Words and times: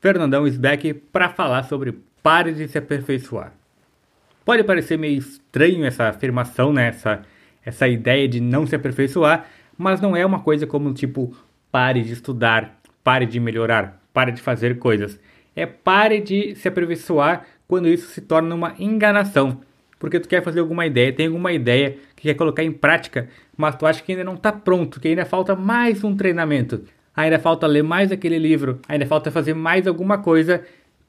Fernandão 0.00 0.46
Sbeck 0.46 0.94
para 0.94 1.28
falar 1.28 1.64
sobre 1.64 1.98
pare 2.22 2.52
de 2.52 2.68
se 2.68 2.78
aperfeiçoar. 2.78 3.52
Pode 4.44 4.64
parecer 4.64 4.96
meio 4.96 5.18
estranho 5.18 5.84
essa 5.84 6.08
afirmação, 6.08 6.72
né? 6.72 6.88
essa, 6.88 7.22
essa 7.64 7.88
ideia 7.88 8.28
de 8.28 8.40
não 8.40 8.66
se 8.66 8.74
aperfeiçoar, 8.74 9.46
mas 9.76 10.00
não 10.00 10.16
é 10.16 10.24
uma 10.24 10.40
coisa 10.40 10.66
como 10.66 10.92
tipo 10.94 11.36
pare 11.70 12.02
de 12.02 12.12
estudar, 12.12 12.80
pare 13.02 13.26
de 13.26 13.38
melhorar, 13.38 14.00
pare 14.12 14.32
de 14.32 14.40
fazer 14.40 14.78
coisas. 14.78 15.18
É 15.54 15.66
pare 15.66 16.20
de 16.20 16.54
se 16.54 16.68
aperfeiçoar 16.68 17.44
quando 17.66 17.88
isso 17.88 18.08
se 18.08 18.20
torna 18.20 18.54
uma 18.54 18.74
enganação. 18.78 19.60
Porque 19.98 20.20
tu 20.20 20.28
quer 20.28 20.42
fazer 20.42 20.60
alguma 20.60 20.86
ideia, 20.86 21.12
tem 21.12 21.26
alguma 21.26 21.52
ideia 21.52 21.96
que 22.14 22.22
quer 22.22 22.34
colocar 22.34 22.62
em 22.62 22.70
prática, 22.70 23.28
mas 23.56 23.74
tu 23.74 23.84
acha 23.84 24.02
que 24.02 24.12
ainda 24.12 24.22
não 24.22 24.34
está 24.34 24.52
pronto, 24.52 25.00
que 25.00 25.08
ainda 25.08 25.24
falta 25.24 25.56
mais 25.56 26.04
um 26.04 26.16
treinamento, 26.16 26.84
ainda 27.24 27.38
falta 27.38 27.66
ler 27.66 27.82
mais 27.82 28.12
aquele 28.12 28.38
livro, 28.38 28.80
ainda 28.88 29.04
falta 29.04 29.30
fazer 29.30 29.52
mais 29.52 29.86
alguma 29.86 30.18
coisa 30.18 30.62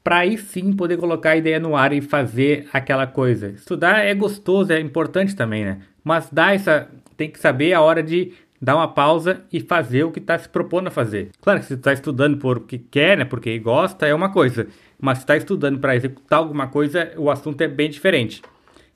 para 0.03 0.19
aí 0.19 0.37
sim 0.37 0.73
poder 0.73 0.97
colocar 0.97 1.31
a 1.31 1.37
ideia 1.37 1.59
no 1.59 1.75
ar 1.75 1.93
e 1.93 2.01
fazer 2.01 2.67
aquela 2.73 3.05
coisa. 3.05 3.49
Estudar 3.49 3.99
é 3.99 4.15
gostoso, 4.15 4.73
é 4.73 4.79
importante 4.79 5.35
também, 5.35 5.63
né? 5.63 5.81
Mas 6.03 6.27
dá 6.31 6.53
essa, 6.53 6.89
tem 7.15 7.29
que 7.29 7.39
saber 7.39 7.73
a 7.73 7.81
hora 7.81 8.01
de 8.01 8.33
dar 8.59 8.75
uma 8.75 8.87
pausa 8.87 9.41
e 9.53 9.59
fazer 9.59 10.03
o 10.03 10.11
que 10.11 10.19
está 10.19 10.37
se 10.37 10.49
propondo 10.49 10.87
a 10.87 10.91
fazer. 10.91 11.29
Claro 11.41 11.59
que 11.59 11.67
se 11.67 11.75
está 11.75 11.93
estudando 11.93 12.37
porque 12.37 12.79
quer, 12.79 13.17
né, 13.17 13.23
porque 13.23 13.59
gosta, 13.59 14.07
é 14.07 14.13
uma 14.13 14.29
coisa. 14.31 14.67
Mas 14.99 15.19
se 15.19 15.23
está 15.25 15.37
estudando 15.37 15.77
para 15.77 15.95
executar 15.95 16.39
alguma 16.39 16.67
coisa, 16.67 17.13
o 17.17 17.29
assunto 17.29 17.61
é 17.61 17.67
bem 17.67 17.89
diferente. 17.89 18.41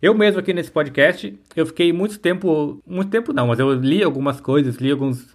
Eu 0.02 0.16
mesmo 0.16 0.40
aqui 0.40 0.52
nesse 0.52 0.72
podcast, 0.72 1.38
eu 1.56 1.66
fiquei 1.68 1.94
muito 1.94 2.20
tempo, 2.20 2.82
muito 2.86 3.10
tempo 3.10 3.32
não, 3.32 3.48
mas 3.48 3.60
eu 3.60 3.72
li 3.74 4.04
algumas 4.04 4.42
coisas, 4.42 4.78
li 4.78 4.92
alguns, 4.92 5.34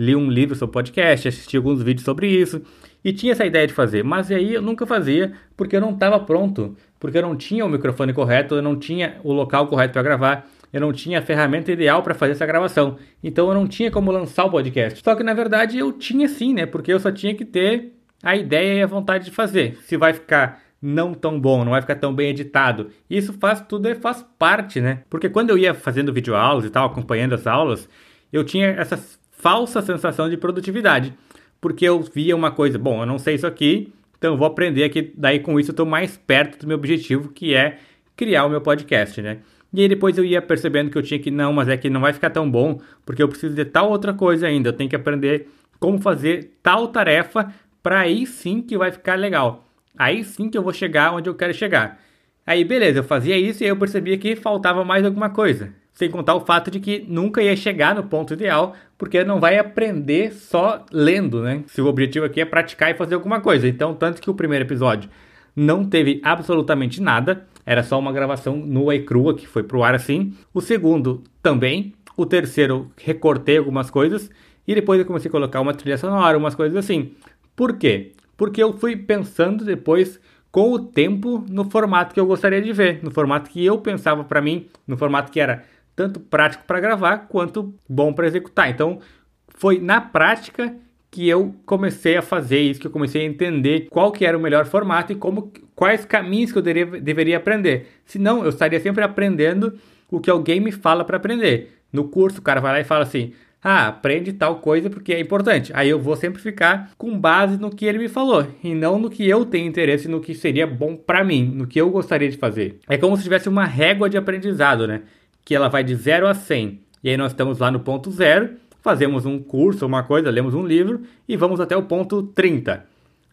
li 0.00 0.16
um 0.16 0.30
livro 0.30 0.56
sobre 0.56 0.72
podcast, 0.72 1.28
assisti 1.28 1.56
alguns 1.56 1.82
vídeos 1.82 2.04
sobre 2.04 2.26
isso 2.28 2.62
e 3.04 3.12
tinha 3.12 3.32
essa 3.32 3.44
ideia 3.44 3.66
de 3.66 3.74
fazer, 3.74 4.02
mas 4.02 4.30
aí 4.30 4.54
eu 4.54 4.62
nunca 4.62 4.86
fazia 4.86 5.32
porque 5.56 5.76
eu 5.76 5.80
não 5.80 5.90
estava 5.90 6.18
pronto, 6.18 6.74
porque 6.98 7.18
eu 7.18 7.22
não 7.22 7.36
tinha 7.36 7.66
o 7.66 7.68
microfone 7.68 8.12
correto, 8.12 8.54
eu 8.54 8.62
não 8.62 8.76
tinha 8.76 9.18
o 9.22 9.32
local 9.32 9.66
correto 9.66 9.92
para 9.92 10.02
gravar 10.02 10.46
eu 10.72 10.80
não 10.80 10.92
tinha 10.92 11.18
a 11.18 11.22
ferramenta 11.22 11.72
ideal 11.72 12.02
para 12.02 12.14
fazer 12.14 12.32
essa 12.32 12.46
gravação. 12.46 12.96
Então 13.22 13.48
eu 13.48 13.54
não 13.54 13.66
tinha 13.66 13.90
como 13.90 14.10
lançar 14.10 14.44
o 14.44 14.50
podcast. 14.50 15.02
Só 15.02 15.14
que 15.14 15.22
na 15.22 15.34
verdade 15.34 15.78
eu 15.78 15.92
tinha 15.92 16.28
sim, 16.28 16.54
né? 16.54 16.66
Porque 16.66 16.92
eu 16.92 17.00
só 17.00 17.10
tinha 17.10 17.34
que 17.34 17.44
ter 17.44 17.92
a 18.22 18.36
ideia 18.36 18.78
e 18.78 18.82
a 18.82 18.86
vontade 18.86 19.24
de 19.24 19.30
fazer. 19.30 19.78
Se 19.84 19.96
vai 19.96 20.12
ficar 20.12 20.62
não 20.80 21.12
tão 21.12 21.38
bom, 21.38 21.64
não 21.64 21.72
vai 21.72 21.80
ficar 21.80 21.96
tão 21.96 22.14
bem 22.14 22.30
editado. 22.30 22.90
Isso 23.08 23.32
faz 23.34 23.60
tudo, 23.60 23.94
faz 23.96 24.24
parte, 24.38 24.80
né? 24.80 25.02
Porque 25.10 25.28
quando 25.28 25.50
eu 25.50 25.58
ia 25.58 25.74
fazendo 25.74 26.12
videoaulas 26.12 26.64
e 26.64 26.70
tal, 26.70 26.86
acompanhando 26.86 27.34
as 27.34 27.46
aulas, 27.46 27.88
eu 28.32 28.44
tinha 28.44 28.68
essa 28.68 28.98
falsa 29.40 29.82
sensação 29.82 30.28
de 30.28 30.36
produtividade. 30.36 31.14
Porque 31.60 31.84
eu 31.84 32.00
via 32.00 32.34
uma 32.34 32.50
coisa, 32.50 32.78
bom, 32.78 33.02
eu 33.02 33.06
não 33.06 33.18
sei 33.18 33.34
isso 33.34 33.46
aqui, 33.46 33.92
então 34.18 34.32
eu 34.32 34.36
vou 34.38 34.46
aprender 34.46 34.84
aqui, 34.84 35.12
daí 35.16 35.40
com 35.40 35.58
isso 35.58 35.70
eu 35.70 35.72
estou 35.72 35.86
mais 35.86 36.16
perto 36.16 36.58
do 36.60 36.66
meu 36.66 36.76
objetivo, 36.76 37.28
que 37.30 37.54
é 37.54 37.78
criar 38.16 38.44
o 38.44 38.50
meu 38.50 38.60
podcast, 38.60 39.20
né? 39.20 39.38
E 39.72 39.82
aí 39.82 39.88
depois 39.88 40.18
eu 40.18 40.24
ia 40.24 40.42
percebendo 40.42 40.90
que 40.90 40.98
eu 40.98 41.02
tinha 41.02 41.18
que, 41.18 41.30
não, 41.30 41.52
mas 41.52 41.68
é 41.68 41.76
que 41.76 41.88
não 41.88 42.00
vai 42.00 42.12
ficar 42.12 42.30
tão 42.30 42.50
bom, 42.50 42.80
porque 43.06 43.22
eu 43.22 43.28
preciso 43.28 43.54
de 43.54 43.64
tal 43.64 43.90
outra 43.90 44.12
coisa 44.12 44.46
ainda. 44.46 44.70
Eu 44.70 44.72
tenho 44.72 44.90
que 44.90 44.96
aprender 44.96 45.48
como 45.78 46.00
fazer 46.00 46.52
tal 46.62 46.88
tarefa 46.88 47.52
para 47.82 48.00
aí 48.00 48.26
sim 48.26 48.60
que 48.60 48.76
vai 48.76 48.90
ficar 48.90 49.18
legal. 49.18 49.64
Aí 49.96 50.24
sim 50.24 50.50
que 50.50 50.58
eu 50.58 50.62
vou 50.62 50.72
chegar 50.72 51.12
onde 51.12 51.28
eu 51.30 51.34
quero 51.34 51.54
chegar. 51.54 52.00
Aí 52.46 52.64
beleza, 52.64 52.98
eu 52.98 53.04
fazia 53.04 53.38
isso 53.38 53.62
e 53.62 53.64
aí 53.64 53.70
eu 53.70 53.76
percebia 53.76 54.18
que 54.18 54.34
faltava 54.34 54.84
mais 54.84 55.04
alguma 55.04 55.30
coisa. 55.30 55.72
Sem 56.00 56.10
contar 56.10 56.34
o 56.34 56.40
fato 56.40 56.70
de 56.70 56.80
que 56.80 57.04
nunca 57.06 57.42
ia 57.42 57.54
chegar 57.54 57.94
no 57.94 58.04
ponto 58.04 58.32
ideal, 58.32 58.74
porque 58.96 59.22
não 59.22 59.38
vai 59.38 59.58
aprender 59.58 60.32
só 60.32 60.82
lendo, 60.90 61.42
né? 61.42 61.62
Se 61.66 61.82
o 61.82 61.86
objetivo 61.86 62.24
aqui 62.24 62.40
é 62.40 62.46
praticar 62.46 62.90
e 62.90 62.94
fazer 62.94 63.16
alguma 63.16 63.38
coisa. 63.38 63.68
Então, 63.68 63.92
tanto 63.92 64.22
que 64.22 64.30
o 64.30 64.34
primeiro 64.34 64.64
episódio 64.64 65.10
não 65.54 65.84
teve 65.84 66.18
absolutamente 66.24 67.02
nada, 67.02 67.46
era 67.66 67.82
só 67.82 67.98
uma 67.98 68.12
gravação 68.12 68.56
nua 68.56 68.94
e 68.94 69.04
crua 69.04 69.36
que 69.36 69.46
foi 69.46 69.62
pro 69.62 69.82
ar 69.82 69.94
assim. 69.94 70.32
O 70.54 70.62
segundo 70.62 71.22
também, 71.42 71.92
o 72.16 72.24
terceiro 72.24 72.90
recortei 72.96 73.58
algumas 73.58 73.90
coisas 73.90 74.30
e 74.66 74.74
depois 74.74 74.98
eu 74.98 75.04
comecei 75.04 75.28
a 75.28 75.32
colocar 75.32 75.60
uma 75.60 75.74
trilha 75.74 75.98
sonora, 75.98 76.38
umas 76.38 76.54
coisas 76.54 76.78
assim. 76.78 77.12
Por 77.54 77.76
quê? 77.76 78.12
Porque 78.38 78.62
eu 78.62 78.72
fui 78.72 78.96
pensando 78.96 79.66
depois 79.66 80.18
com 80.50 80.72
o 80.72 80.78
tempo 80.78 81.44
no 81.46 81.70
formato 81.70 82.14
que 82.14 82.18
eu 82.18 82.24
gostaria 82.24 82.62
de 82.62 82.72
ver, 82.72 83.00
no 83.02 83.10
formato 83.10 83.50
que 83.50 83.62
eu 83.62 83.76
pensava 83.76 84.24
para 84.24 84.40
mim, 84.40 84.66
no 84.86 84.96
formato 84.96 85.30
que 85.30 85.38
era 85.38 85.62
tanto 86.00 86.18
prático 86.18 86.64
para 86.66 86.80
gravar 86.80 87.26
quanto 87.28 87.74
bom 87.86 88.10
para 88.10 88.26
executar. 88.26 88.70
Então, 88.70 89.00
foi 89.48 89.78
na 89.78 90.00
prática 90.00 90.74
que 91.10 91.28
eu 91.28 91.54
comecei 91.66 92.16
a 92.16 92.22
fazer 92.22 92.60
isso, 92.60 92.80
que 92.80 92.86
eu 92.86 92.90
comecei 92.90 93.20
a 93.20 93.24
entender 93.26 93.88
qual 93.90 94.10
que 94.10 94.24
era 94.24 94.38
o 94.38 94.40
melhor 94.40 94.64
formato 94.64 95.12
e 95.12 95.16
como 95.16 95.52
quais 95.74 96.06
caminhos 96.06 96.52
que 96.52 96.56
eu 96.56 96.62
deveria, 96.62 97.00
deveria 97.00 97.36
aprender. 97.36 97.88
Senão, 98.06 98.42
eu 98.42 98.48
estaria 98.48 98.80
sempre 98.80 99.04
aprendendo 99.04 99.74
o 100.10 100.20
que 100.20 100.30
alguém 100.30 100.58
me 100.58 100.72
fala 100.72 101.04
para 101.04 101.18
aprender. 101.18 101.76
No 101.92 102.04
curso, 102.04 102.38
o 102.38 102.42
cara 102.42 102.62
vai 102.62 102.72
lá 102.72 102.80
e 102.80 102.84
fala 102.84 103.02
assim: 103.02 103.34
"Ah, 103.62 103.88
aprende 103.88 104.32
tal 104.32 104.60
coisa 104.60 104.88
porque 104.88 105.12
é 105.12 105.20
importante". 105.20 105.70
Aí 105.74 105.90
eu 105.90 106.00
vou 106.00 106.16
sempre 106.16 106.40
ficar 106.40 106.92
com 106.96 107.18
base 107.18 107.60
no 107.60 107.68
que 107.68 107.84
ele 107.84 107.98
me 107.98 108.08
falou 108.08 108.46
e 108.64 108.74
não 108.74 108.98
no 108.98 109.10
que 109.10 109.28
eu 109.28 109.44
tenho 109.44 109.66
interesse, 109.66 110.08
no 110.08 110.20
que 110.20 110.34
seria 110.34 110.66
bom 110.66 110.96
para 110.96 111.22
mim, 111.22 111.44
no 111.44 111.66
que 111.66 111.78
eu 111.78 111.90
gostaria 111.90 112.30
de 112.30 112.38
fazer. 112.38 112.78
É 112.88 112.96
como 112.96 113.16
se 113.18 113.24
tivesse 113.24 113.50
uma 113.50 113.66
régua 113.66 114.08
de 114.08 114.16
aprendizado, 114.16 114.86
né? 114.86 115.02
Que 115.44 115.54
ela 115.54 115.68
vai 115.68 115.82
de 115.82 115.94
0 115.94 116.26
a 116.26 116.34
100. 116.34 116.80
E 117.02 117.10
aí 117.10 117.16
nós 117.16 117.32
estamos 117.32 117.58
lá 117.58 117.70
no 117.70 117.80
ponto 117.80 118.10
zero 118.10 118.56
fazemos 118.82 119.26
um 119.26 119.38
curso, 119.38 119.86
uma 119.86 120.02
coisa, 120.02 120.30
lemos 120.30 120.54
um 120.54 120.66
livro 120.66 121.02
e 121.28 121.36
vamos 121.36 121.60
até 121.60 121.76
o 121.76 121.82
ponto 121.82 122.22
30. 122.22 122.84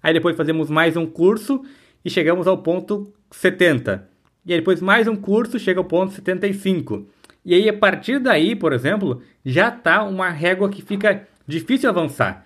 Aí 0.01 0.13
depois 0.13 0.35
fazemos 0.35 0.69
mais 0.69 0.95
um 0.95 1.05
curso 1.05 1.63
e 2.03 2.09
chegamos 2.09 2.47
ao 2.47 2.57
ponto 2.57 3.11
70. 3.31 4.07
E 4.45 4.53
aí 4.53 4.59
depois 4.59 4.81
mais 4.81 5.07
um 5.07 5.15
curso 5.15 5.59
chega 5.59 5.79
ao 5.79 5.85
ponto 5.85 6.13
75. 6.13 7.07
E 7.43 7.53
aí 7.53 7.69
a 7.69 7.73
partir 7.73 8.19
daí, 8.19 8.55
por 8.55 8.73
exemplo, 8.73 9.21
já 9.45 9.69
está 9.69 10.03
uma 10.03 10.29
régua 10.29 10.69
que 10.69 10.81
fica 10.81 11.27
difícil 11.47 11.89
avançar. 11.89 12.45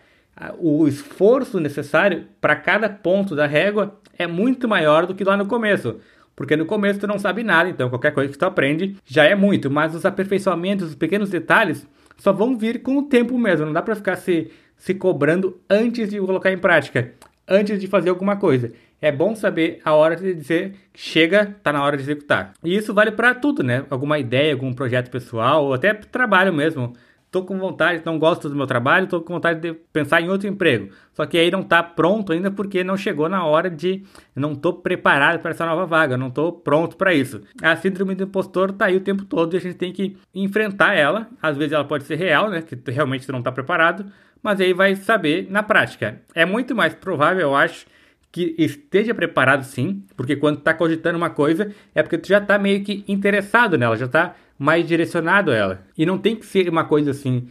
O 0.59 0.87
esforço 0.87 1.59
necessário 1.59 2.25
para 2.39 2.55
cada 2.55 2.89
ponto 2.89 3.35
da 3.35 3.45
régua 3.45 3.99
é 4.17 4.25
muito 4.25 4.67
maior 4.67 5.05
do 5.05 5.13
que 5.13 5.23
lá 5.23 5.35
no 5.35 5.45
começo. 5.45 5.99
Porque 6.41 6.55
no 6.55 6.65
começo 6.65 6.99
tu 6.99 7.05
não 7.05 7.19
sabe 7.19 7.43
nada, 7.43 7.69
então 7.69 7.87
qualquer 7.87 8.11
coisa 8.15 8.31
que 8.31 8.37
tu 8.37 8.45
aprende 8.45 8.97
já 9.05 9.25
é 9.25 9.35
muito, 9.35 9.69
mas 9.69 9.93
os 9.93 10.03
aperfeiçoamentos, 10.05 10.87
os 10.87 10.95
pequenos 10.95 11.29
detalhes 11.29 11.87
só 12.17 12.33
vão 12.33 12.57
vir 12.57 12.81
com 12.81 12.97
o 12.97 13.03
tempo 13.03 13.37
mesmo. 13.37 13.67
Não 13.67 13.73
dá 13.73 13.79
para 13.79 13.95
ficar 13.95 14.15
se, 14.15 14.49
se 14.75 14.95
cobrando 14.95 15.61
antes 15.69 16.09
de 16.09 16.19
colocar 16.19 16.51
em 16.51 16.57
prática, 16.57 17.11
antes 17.47 17.79
de 17.79 17.85
fazer 17.85 18.09
alguma 18.09 18.37
coisa. 18.37 18.71
É 18.99 19.11
bom 19.11 19.35
saber 19.35 19.81
a 19.85 19.93
hora 19.93 20.15
de 20.15 20.33
dizer 20.33 20.73
chega, 20.95 21.55
tá 21.61 21.71
na 21.71 21.83
hora 21.83 21.95
de 21.95 22.01
executar. 22.01 22.53
E 22.63 22.75
isso 22.75 22.91
vale 22.91 23.11
para 23.11 23.35
tudo, 23.35 23.61
né? 23.61 23.85
Alguma 23.87 24.17
ideia, 24.17 24.51
algum 24.51 24.73
projeto 24.73 25.11
pessoal, 25.11 25.65
ou 25.65 25.75
até 25.75 25.93
trabalho 25.93 26.51
mesmo 26.51 26.93
tô 27.31 27.43
com 27.43 27.57
vontade, 27.57 28.03
não 28.05 28.19
gosto 28.19 28.49
do 28.49 28.55
meu 28.55 28.67
trabalho, 28.67 29.07
tô 29.07 29.21
com 29.21 29.33
vontade 29.33 29.61
de 29.61 29.73
pensar 29.93 30.21
em 30.21 30.29
outro 30.29 30.49
emprego. 30.49 30.89
Só 31.13 31.25
que 31.25 31.37
aí 31.37 31.49
não 31.49 31.63
tá 31.63 31.81
pronto 31.81 32.33
ainda 32.33 32.51
porque 32.51 32.83
não 32.83 32.97
chegou 32.97 33.29
na 33.29 33.45
hora 33.45 33.69
de 33.69 34.03
não 34.35 34.53
tô 34.53 34.73
preparado 34.73 35.39
para 35.39 35.51
essa 35.51 35.65
nova 35.65 35.85
vaga, 35.85 36.17
não 36.17 36.29
tô 36.29 36.51
pronto 36.51 36.97
para 36.97 37.13
isso. 37.13 37.41
A 37.61 37.73
síndrome 37.77 38.15
do 38.15 38.25
impostor 38.25 38.73
tá 38.73 38.85
aí 38.85 38.97
o 38.97 39.01
tempo 39.01 39.23
todo 39.23 39.53
e 39.53 39.57
a 39.57 39.61
gente 39.61 39.75
tem 39.75 39.93
que 39.93 40.17
enfrentar 40.35 40.93
ela. 40.93 41.29
Às 41.41 41.55
vezes 41.55 41.71
ela 41.71 41.85
pode 41.85 42.03
ser 42.03 42.15
real, 42.15 42.49
né, 42.49 42.61
que 42.61 42.75
realmente 42.91 43.25
tu 43.25 43.31
não 43.31 43.41
tá 43.41 43.51
preparado, 43.51 44.05
mas 44.43 44.59
aí 44.59 44.73
vai 44.73 44.95
saber 44.95 45.47
na 45.49 45.63
prática. 45.63 46.21
É 46.35 46.45
muito 46.45 46.75
mais 46.75 46.93
provável, 46.93 47.41
eu 47.41 47.55
acho, 47.55 47.85
que 48.31 48.55
esteja 48.57 49.13
preparado 49.13 49.63
sim, 49.63 50.03
porque 50.15 50.35
quando 50.35 50.61
tá 50.61 50.73
cogitando 50.73 51.17
uma 51.17 51.29
coisa 51.29 51.71
é 51.93 52.01
porque 52.01 52.17
tu 52.17 52.27
já 52.27 52.39
tá 52.39 52.57
meio 52.57 52.83
que 52.83 53.03
interessado 53.07 53.77
nela, 53.77 53.97
já 53.97 54.07
tá 54.07 54.35
mais 54.57 54.87
direcionado 54.87 55.51
a 55.51 55.55
ela. 55.55 55.83
E 55.97 56.05
não 56.05 56.17
tem 56.17 56.35
que 56.35 56.45
ser 56.45 56.69
uma 56.69 56.85
coisa 56.85 57.11
assim, 57.11 57.47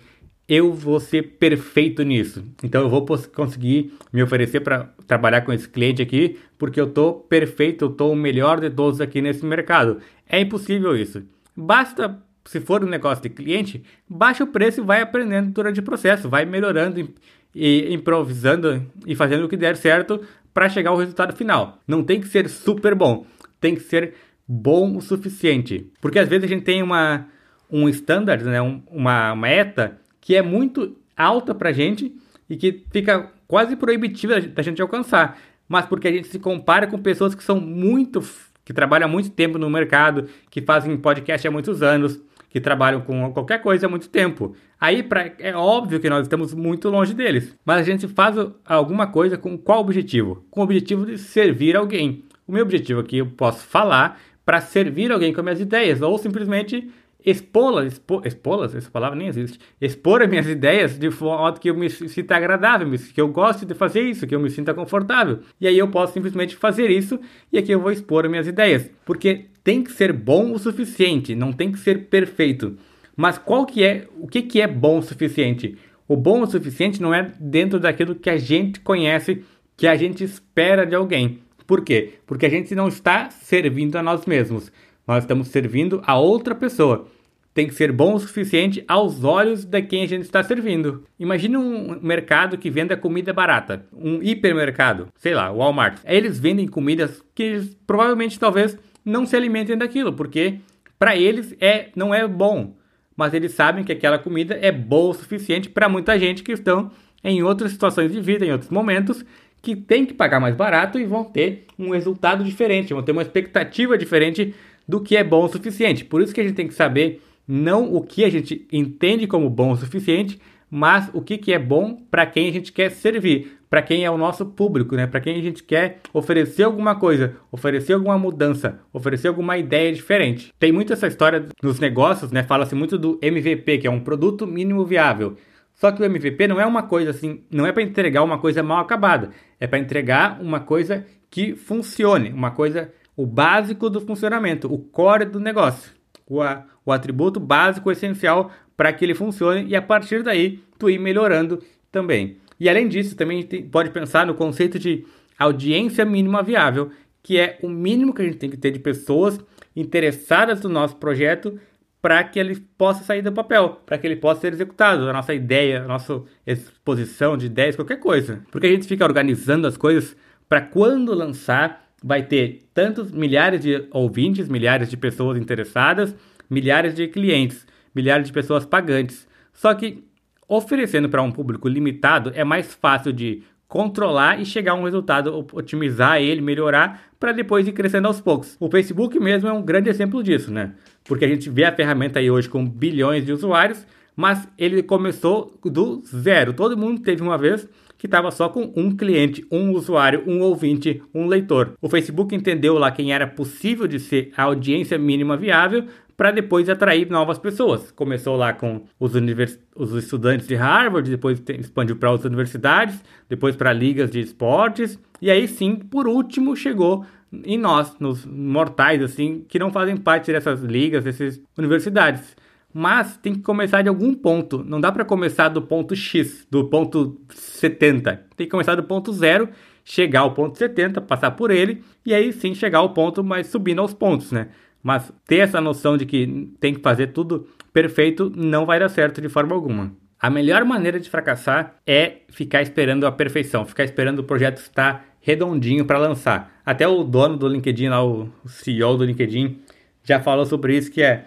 eu 0.49 0.73
vou 0.73 0.99
ser 0.99 1.37
perfeito 1.39 2.03
nisso. 2.03 2.43
Então 2.63 2.83
eu 2.83 2.89
vou 2.89 3.05
conseguir 3.35 3.93
me 4.13 4.23
oferecer 4.23 4.61
para 4.61 4.93
trabalhar 5.07 5.43
com 5.43 5.53
esse 5.53 5.69
cliente 5.69 6.01
aqui, 6.01 6.39
porque 6.59 6.81
eu 6.81 6.89
tô 6.91 7.15
perfeito, 7.15 7.85
eu 7.85 7.91
tô 7.91 8.11
o 8.11 8.17
melhor 8.17 8.61
de 8.61 8.71
todos 8.71 9.01
aqui 9.01 9.21
nesse 9.21 9.45
mercado. 9.45 9.99
É 10.29 10.41
impossível 10.41 10.97
isso. 10.97 11.23
Basta, 11.57 12.19
se 12.45 12.59
for 12.59 12.83
um 12.83 12.89
negócio 12.89 13.23
de 13.23 13.29
cliente, 13.29 13.85
baixa 14.09 14.45
o 14.45 14.47
preço 14.47 14.81
e 14.81 14.85
vai 14.85 15.03
aprendendo 15.03 15.51
durante 15.51 15.81
o 15.81 15.83
processo, 15.83 16.29
vai 16.29 16.45
melhorando 16.45 17.13
e 17.55 17.93
improvisando 17.93 18.87
e 19.07 19.15
fazendo 19.15 19.45
o 19.45 19.49
que 19.49 19.57
der 19.57 19.77
certo 19.77 20.21
para 20.53 20.69
chegar 20.69 20.91
ao 20.91 20.97
resultado 20.97 21.37
final. 21.37 21.79
Não 21.87 22.03
tem 22.03 22.21
que 22.21 22.29
ser 22.29 22.49
super 22.49 22.95
bom, 22.95 23.27
tem 23.61 23.75
que 23.75 23.83
ser 23.83 24.15
bom 24.47 24.97
o 24.97 25.01
suficiente. 25.01 25.91
Porque 26.01 26.19
às 26.19 26.29
vezes 26.29 26.45
a 26.45 26.49
gente 26.49 26.65
tem 26.65 26.83
uma, 26.83 27.27
um 27.71 27.89
standard, 27.89 28.45
né, 28.45 28.61
um, 28.61 28.83
uma 28.91 29.35
meta 29.35 29.99
que 30.21 30.35
é 30.35 30.43
muito 30.43 30.97
alta 31.17 31.55
para 31.55 31.71
a 31.71 31.73
gente 31.73 32.15
e 32.49 32.57
que 32.57 32.85
fica 32.93 33.31
quase 33.47 33.77
proibitiva 33.77 34.41
da 34.41 34.63
gente 34.63 34.83
alcançar. 34.83 35.39
Mas 35.69 35.87
porque 35.87 36.09
a 36.09 36.13
gente 36.13 36.29
se 36.29 36.39
compara 36.39 36.87
com 36.87 36.99
pessoas 36.99 37.35
que 37.35 37.45
são 37.45 37.61
muito 37.61 38.21
que 38.65 38.75
trabalham 38.75 39.09
há 39.09 39.11
muito 39.11 39.31
tempo 39.31 39.59
no 39.59 39.69
mercado, 39.69 40.29
que 40.49 40.63
fazem 40.63 40.97
podcast 40.97 41.47
há 41.47 41.51
muitos 41.51 41.83
anos, 41.83 42.21
que 42.51 42.61
trabalham 42.61 43.01
com 43.01 43.33
qualquer 43.33 43.63
coisa 43.63 43.87
há 43.87 43.89
muito 43.89 44.09
tempo. 44.09 44.55
Aí 44.79 45.03
pra, 45.03 45.33
é 45.39 45.55
óbvio 45.55 46.01
que 46.01 46.11
nós 46.11 46.23
estamos 46.23 46.53
muito 46.53 46.91
longe 46.91 47.15
deles. 47.15 47.57
Mas 47.65 47.79
a 47.79 47.83
gente 47.85 48.09
faz 48.09 48.37
alguma 48.67 49.07
coisa 49.07 49.39
com 49.39 49.57
qual 49.57 49.81
objetivo? 49.81 50.45
Com 50.51 50.61
o 50.61 50.65
objetivo 50.65 51.07
de 51.07 51.17
servir 51.17 51.77
alguém. 51.77 52.25
O 52.47 52.53
meu 52.53 52.65
objetivo 52.65 53.01
aqui 53.01 53.19
eu 53.19 53.27
posso 53.27 53.65
falar 53.65 54.21
para 54.45 54.61
servir 54.61 55.13
alguém 55.13 55.33
com 55.33 55.43
minhas 55.43 55.61
ideias, 55.61 56.03
ou 56.03 56.19
simplesmente 56.19 56.91
expô-las, 57.25 57.95
expô, 57.95 58.23
expô-las, 58.25 58.75
essa 58.75 58.91
palavra 58.91 59.17
nem 59.17 59.29
existe, 59.29 59.59
expor 59.81 60.23
as 60.23 60.29
minhas 60.29 60.47
ideias 60.47 60.99
de 60.99 61.09
modo 61.11 61.61
que 61.61 61.71
eu 61.71 61.75
me 61.75 61.89
sinta 61.91 62.37
agradável, 62.37 62.89
que 63.15 63.21
eu 63.21 63.29
goste 63.29 63.67
de 63.67 63.75
fazer 63.75 64.03
isso, 64.03 64.27
que 64.27 64.35
eu 64.35 64.41
me 64.41 64.51
sinta 64.51 64.75
confortável. 64.75 65.41
E 65.61 65.67
aí 65.67 65.79
eu 65.79 65.89
posso 65.89 66.13
simplesmente 66.13 66.57
fazer 66.57 66.91
isso 66.91 67.19
e 67.53 67.59
aqui 67.59 67.73
eu 67.73 67.81
vou 67.81 67.93
expor 67.93 68.25
as 68.25 68.31
minhas 68.31 68.47
ideias, 68.47 68.91
porque 69.05 69.47
tem 69.63 69.83
que 69.83 69.93
ser 69.93 70.13
bom 70.13 70.53
o 70.53 70.59
suficiente, 70.59 71.35
não 71.35 71.53
tem 71.53 71.71
que 71.71 71.79
ser 71.79 72.07
perfeito. 72.09 72.77
Mas 73.17 73.37
qual 73.37 73.67
que 73.67 73.85
é, 73.85 74.07
o 74.19 74.27
que 74.27 74.43
que 74.43 74.61
é 74.61 74.67
bom 74.67 74.99
o 74.99 75.03
suficiente? 75.03 75.77
O 76.09 76.17
bom 76.17 76.43
o 76.43 76.47
suficiente 76.47 77.01
não 77.01 77.15
é 77.15 77.33
dentro 77.39 77.79
daquilo 77.79 78.15
que 78.15 78.31
a 78.31 78.37
gente 78.37 78.81
conhece, 78.81 79.45
que 79.77 79.87
a 79.87 79.95
gente 79.95 80.25
espera 80.25 80.87
de 80.87 80.95
alguém. 80.95 81.41
Por 81.67 81.85
quê? 81.85 82.15
Porque 82.27 82.47
a 82.47 82.49
gente 82.49 82.75
não 82.75 82.89
está 82.89 83.31
servindo 83.31 83.97
a 83.97 84.03
nós 84.03 84.27
mesmos 84.27 84.73
nós 85.11 85.25
estamos 85.25 85.49
servindo 85.49 86.01
a 86.07 86.17
outra 86.17 86.55
pessoa. 86.55 87.09
Tem 87.53 87.67
que 87.67 87.75
ser 87.75 87.91
bom 87.91 88.15
o 88.15 88.21
suficiente 88.21 88.85
aos 88.87 89.25
olhos 89.25 89.65
de 89.65 89.83
quem 89.83 90.05
a 90.05 90.07
gente 90.07 90.23
está 90.23 90.41
servindo. 90.41 91.03
Imagine 91.19 91.57
um 91.57 91.99
mercado 92.01 92.57
que 92.57 92.71
venda 92.71 92.97
comida 92.97 93.33
barata, 93.33 93.85
um 93.93 94.23
hipermercado, 94.23 95.09
sei 95.17 95.35
lá, 95.35 95.51
Walmart. 95.51 95.99
Eles 96.05 96.39
vendem 96.39 96.69
comidas 96.69 97.25
que 97.35 97.61
provavelmente 97.85 98.39
talvez 98.39 98.79
não 99.05 99.27
se 99.27 99.35
alimentem 99.35 99.77
daquilo, 99.77 100.13
porque 100.13 100.61
para 100.97 101.17
eles 101.17 101.57
é 101.61 101.89
não 101.97 102.15
é 102.15 102.29
bom, 102.29 102.77
mas 103.17 103.35
eles 103.35 103.53
sabem 103.53 103.83
que 103.83 103.91
aquela 103.91 104.17
comida 104.17 104.57
é 104.63 104.71
boa 104.71 105.11
o 105.11 105.15
suficiente 105.15 105.69
para 105.69 105.89
muita 105.89 106.17
gente 106.21 106.45
que 106.45 106.53
estão 106.53 106.93
em 107.25 107.43
outras 107.43 107.73
situações 107.73 108.13
de 108.13 108.21
vida, 108.21 108.47
em 108.47 108.53
outros 108.53 108.71
momentos, 108.71 109.25
que 109.61 109.75
tem 109.75 110.07
que 110.07 110.15
pagar 110.15 110.39
mais 110.39 110.55
barato 110.55 110.99
e 111.01 111.05
vão 111.05 111.25
ter 111.25 111.67
um 111.77 111.91
resultado 111.91 112.45
diferente, 112.45 112.95
vão 112.95 113.03
ter 113.03 113.13
uma 113.13 113.23
expectativa 113.23 113.99
diferente 113.99 114.55
do 114.87 115.01
que 115.01 115.17
é 115.17 115.25
bom 115.25 115.45
o 115.45 115.49
suficiente. 115.49 116.05
Por 116.05 116.23
isso 116.23 116.35
que 116.35 116.41
a 116.41 116.45
gente 116.45 116.57
tem 116.57 116.69
que 116.69 116.75
saber 116.75 117.23
não 117.47 117.95
o 117.95 118.01
que 118.01 118.25
a 118.25 118.31
gente 118.31 118.67
entende 118.73 119.27
como 119.27 119.51
bom 119.51 119.73
o 119.73 119.77
suficiente, 119.77 120.39
mas 120.71 121.11
o 121.13 121.21
que, 121.21 121.37
que 121.37 121.53
é 121.53 121.59
bom 121.59 121.97
para 122.11 122.25
quem 122.25 122.49
a 122.49 122.53
gente 122.53 122.73
quer 122.73 122.91
servir, 122.91 123.59
para 123.69 123.83
quem 123.83 124.05
é 124.05 124.11
o 124.11 124.17
nosso 124.17 124.47
público, 124.47 124.95
né? 124.95 125.07
para 125.07 125.21
quem 125.21 125.37
a 125.37 125.43
gente 125.43 125.65
quer 125.65 125.99
oferecer 126.13 126.63
alguma 126.63 126.95
coisa, 126.95 127.35
oferecer 127.51 127.95
alguma 127.95 128.17
mudança, 128.17 128.79
oferecer 128.93 129.29
alguma 129.29 129.59
ideia 129.59 129.93
diferente. 129.93 130.53
Tem 130.59 130.71
muito 130.71 130.93
essa 130.93 131.09
história 131.09 131.47
nos 131.61 131.81
negócios, 131.81 132.31
né? 132.31 132.45
fala-se 132.45 132.75
muito 132.75 132.97
do 132.97 133.19
MVP, 133.21 133.79
que 133.79 133.87
é 133.87 133.91
um 133.91 134.01
produto 134.01 134.47
mínimo 134.47 134.85
viável. 134.85 135.37
Só 135.75 135.91
que 135.91 136.03
o 136.03 136.05
MVP 136.05 136.47
não 136.47 136.61
é 136.61 136.67
uma 136.67 136.83
coisa 136.83 137.11
assim, 137.11 137.43
não 137.51 137.67
é 137.67 137.73
para 137.73 137.83
entregar 137.83 138.23
uma 138.23 138.39
coisa 138.39 138.63
mal 138.63 138.79
acabada, 138.79 139.31
é 139.59 139.67
para 139.67 139.79
entregar 139.79 140.41
uma 140.41 140.61
coisa 140.61 141.07
que 141.31 141.55
funcione, 141.57 142.31
uma 142.31 142.51
coisa 142.51 142.93
o 143.21 143.27
básico 143.27 143.91
do 143.91 144.01
funcionamento, 144.01 144.73
o 144.73 144.79
core 144.79 145.27
do 145.27 145.39
negócio, 145.39 145.93
o, 146.27 146.41
a, 146.41 146.65
o 146.87 146.91
atributo 146.91 147.39
básico 147.39 147.93
essencial 147.93 148.51
para 148.75 148.95
que 148.95 149.05
ele 149.05 149.15
funcione 149.15 149.67
e 149.69 149.77
a 149.77 149.83
partir 149.83 150.23
daí 150.23 150.61
tu 150.79 150.89
ir 150.89 150.99
melhorando 150.99 151.63
também. 151.93 152.39
E 152.59 152.67
além 152.67 152.89
disso, 152.89 153.15
também 153.15 153.43
tem, 153.43 153.63
pode 153.63 153.91
pensar 153.91 154.27
no 154.27 154.35
conceito 154.35 154.79
de 154.79 155.05
audiência 155.39 156.03
mínima 156.03 156.43
viável, 156.43 156.91
que 157.23 157.39
é 157.39 157.59
o 157.63 157.69
mínimo 157.69 158.15
que 158.15 158.23
a 158.23 158.25
gente 158.25 158.39
tem 158.39 158.49
que 158.49 158.57
ter 158.57 158.71
de 158.71 158.79
pessoas 158.79 159.39
interessadas 159.77 160.63
no 160.63 160.71
nosso 160.71 160.97
projeto 160.97 161.61
para 162.01 162.25
que 162.25 162.39
ele 162.39 162.59
possa 162.79 163.05
sair 163.05 163.21
do 163.21 163.33
papel, 163.33 163.83
para 163.85 163.99
que 163.99 164.07
ele 164.07 164.17
possa 164.17 164.41
ser 164.41 164.55
executado, 164.55 165.11
a 165.11 165.13
nossa 165.13 165.35
ideia, 165.35 165.83
a 165.83 165.87
nossa 165.87 166.23
exposição 166.47 167.37
de 167.37 167.45
ideias, 167.45 167.77
qualquer 167.77 168.01
coisa. 168.01 168.41
Porque 168.51 168.67
a 168.67 168.71
gente 168.71 168.89
fica 168.89 169.05
organizando 169.05 169.67
as 169.67 169.77
coisas 169.77 170.17
para 170.49 170.63
quando 170.63 171.13
lançar 171.13 171.90
vai 172.03 172.23
ter 172.23 172.63
tantos 172.73 173.11
milhares 173.11 173.61
de 173.61 173.87
ouvintes, 173.91 174.49
milhares 174.49 174.89
de 174.89 174.97
pessoas 174.97 175.39
interessadas, 175.39 176.15
milhares 176.49 176.95
de 176.95 177.07
clientes, 177.09 177.67
milhares 177.95 178.27
de 178.27 178.33
pessoas 178.33 178.65
pagantes. 178.65 179.29
Só 179.53 179.75
que 179.75 180.05
oferecendo 180.49 181.09
para 181.09 181.23
um 181.23 181.31
público 181.31 181.69
limitado 181.69 182.33
é 182.35 182.43
mais 182.43 182.75
fácil 182.75 183.13
de 183.13 183.43
controlar 183.69 184.41
e 184.41 184.45
chegar 184.45 184.73
a 184.73 184.75
um 184.75 184.83
resultado, 184.83 185.47
otimizar 185.53 186.21
ele, 186.21 186.41
melhorar, 186.41 187.03
para 187.21 187.31
depois 187.31 187.69
ir 187.69 187.73
crescendo 187.73 188.09
aos 188.09 188.21
poucos. 188.21 188.57
O 188.59 188.69
Facebook 188.69 189.17
mesmo 189.21 189.49
é 189.49 189.53
um 189.53 189.63
grande 189.63 189.89
exemplo 189.89 190.25
disso, 190.25 190.51
né? 190.51 190.73
Porque 191.05 191.25
a 191.25 191.29
gente 191.29 191.49
vê 191.49 191.65
a 191.65 191.73
ferramenta 191.73 192.19
aí 192.19 192.29
hoje 192.29 192.49
com 192.49 192.67
bilhões 192.67 193.25
de 193.25 193.33
usuários, 193.33 193.87
mas 194.17 194.49
ele 194.59 194.83
começou 194.83 195.57
do 195.65 196.03
zero. 196.05 196.53
Todo 196.53 196.77
mundo 196.77 197.01
teve 197.01 197.23
uma 197.23 197.39
vez 197.39 197.69
que 198.01 198.07
estava 198.07 198.31
só 198.31 198.49
com 198.49 198.73
um 198.75 198.97
cliente, 198.97 199.45
um 199.53 199.73
usuário, 199.73 200.25
um 200.27 200.41
ouvinte, 200.41 201.03
um 201.15 201.27
leitor. 201.27 201.75
O 201.83 201.89
Facebook 201.91 202.35
entendeu 202.35 202.79
lá 202.79 202.91
quem 202.91 203.13
era 203.13 203.27
possível 203.27 203.87
de 203.87 204.01
ser 204.01 204.33
a 204.35 204.45
audiência 204.45 204.97
mínima 204.97 205.37
viável 205.37 205.85
para 206.17 206.31
depois 206.31 206.71
atrair 206.71 207.11
novas 207.11 207.39
pessoas. 207.39 207.93
Começou 207.93 208.37
lá 208.37 208.55
com 208.55 208.85
os, 208.99 209.15
univers... 209.15 209.59
os 209.77 209.93
estudantes 209.93 210.49
de 210.49 210.55
Harvard, 210.55 211.11
depois 211.11 211.43
expandiu 211.59 211.95
para 211.95 212.11
outras 212.11 212.27
universidades, 212.27 213.05
depois 213.29 213.55
para 213.55 213.71
ligas 213.71 214.11
de 214.11 214.21
esportes, 214.21 214.99
e 215.21 215.31
aí 215.31 215.47
sim, 215.47 215.77
por 215.77 216.09
último, 216.09 216.57
chegou 216.57 217.05
em 217.45 217.59
nós, 217.59 217.95
nos 218.01 218.25
mortais, 218.25 219.03
assim, 219.03 219.45
que 219.47 219.59
não 219.59 219.71
fazem 219.71 219.99
parte 219.99 220.33
dessas 220.33 220.63
ligas, 220.63 221.05
dessas 221.05 221.39
universidades. 221.57 222.35
Mas 222.73 223.17
tem 223.17 223.35
que 223.35 223.41
começar 223.41 223.83
de 223.83 223.89
algum 223.89 224.15
ponto. 224.15 224.65
Não 224.65 224.81
dá 224.81 224.93
para 224.93 225.05
começar 225.05 225.49
do 225.49 225.63
ponto 225.63 225.95
X, 225.97 226.47
do 226.51 226.65
ponto 226.69 227.21
70. 227.31 228.27
Tem 228.37 228.47
que 228.47 228.51
começar 228.51 228.75
do 228.75 228.83
ponto 228.85 229.13
zero, 229.13 229.49
chegar 229.85 230.21
ao 230.21 230.33
ponto 230.33 230.57
70, 230.57 231.01
passar 231.01 231.33
por 231.33 231.51
ele 231.51 231.83
e 232.07 232.15
aí 232.15 232.33
sim 232.33 232.55
chegar 232.55 232.79
ao 232.79 232.91
ponto, 232.91 233.25
mas 233.25 233.49
subindo 233.49 233.81
aos 233.81 233.93
pontos, 233.93 234.31
né? 234.31 234.49
Mas 234.83 235.13
ter 235.27 235.39
essa 235.39 235.61
noção 235.61 235.97
de 235.97 236.07
que 236.07 236.49
tem 236.61 236.75
que 236.75 236.81
fazer 236.81 237.09
tudo 237.09 237.47
perfeito 237.73 238.33
não 238.35 238.65
vai 238.65 238.79
dar 238.79 238.89
certo 238.89 239.21
de 239.21 239.29
forma 239.29 239.55
alguma. 239.55 239.93
A 240.19 240.29
melhor 240.29 240.65
maneira 240.65 241.01
de 241.01 241.09
fracassar 241.09 241.77
é 241.87 242.19
ficar 242.29 242.63
esperando 242.63 243.07
a 243.07 243.13
perfeição, 243.13 243.65
ficar 243.65 243.85
esperando 243.85 244.19
o 244.21 244.25
projeto 244.25 244.59
estar 244.59 245.07
redondinho 245.21 245.85
para 245.85 245.99
lançar. 245.99 246.61
Até 246.65 246.87
o 246.87 247.03
dono 247.03 247.37
do 247.37 247.49
LinkedIn, 247.49 247.89
lá, 247.89 248.05
o 248.05 248.31
CEO 248.47 248.97
do 248.97 249.05
LinkedIn, 249.05 249.59
já 250.05 250.21
falou 250.21 250.45
sobre 250.45 250.77
isso, 250.77 250.91
que 250.91 251.03
é 251.03 251.25